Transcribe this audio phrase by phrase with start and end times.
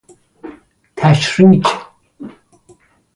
[0.95, 1.65] تشریک